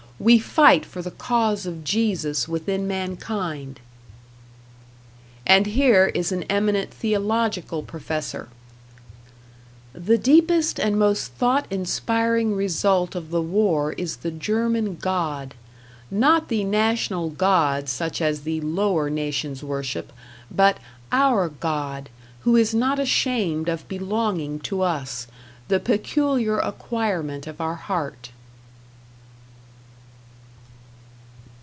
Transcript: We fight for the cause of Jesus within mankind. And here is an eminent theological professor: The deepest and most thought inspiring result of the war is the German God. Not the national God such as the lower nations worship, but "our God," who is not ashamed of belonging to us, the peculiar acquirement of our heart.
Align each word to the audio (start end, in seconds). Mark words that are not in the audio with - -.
We 0.23 0.37
fight 0.37 0.85
for 0.85 1.01
the 1.01 1.09
cause 1.09 1.65
of 1.65 1.83
Jesus 1.83 2.47
within 2.47 2.87
mankind. 2.87 3.79
And 5.47 5.65
here 5.65 6.11
is 6.13 6.31
an 6.31 6.43
eminent 6.43 6.91
theological 6.93 7.81
professor: 7.81 8.47
The 9.93 10.19
deepest 10.19 10.79
and 10.79 10.99
most 10.99 11.31
thought 11.31 11.65
inspiring 11.71 12.53
result 12.53 13.15
of 13.15 13.31
the 13.31 13.41
war 13.41 13.93
is 13.93 14.17
the 14.17 14.29
German 14.29 14.95
God. 14.97 15.55
Not 16.11 16.49
the 16.49 16.63
national 16.65 17.31
God 17.31 17.89
such 17.89 18.21
as 18.21 18.41
the 18.41 18.61
lower 18.61 19.09
nations 19.09 19.63
worship, 19.63 20.13
but 20.51 20.77
"our 21.11 21.49
God," 21.49 22.11
who 22.41 22.55
is 22.55 22.75
not 22.75 22.99
ashamed 22.99 23.67
of 23.67 23.89
belonging 23.89 24.59
to 24.59 24.83
us, 24.83 25.25
the 25.67 25.79
peculiar 25.79 26.59
acquirement 26.59 27.47
of 27.47 27.59
our 27.59 27.73
heart. 27.75 28.29